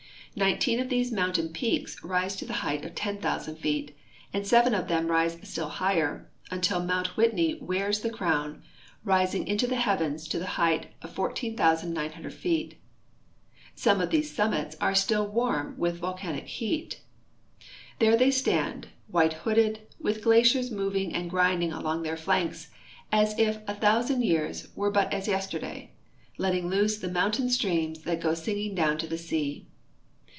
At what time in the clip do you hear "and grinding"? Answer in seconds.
21.13-21.73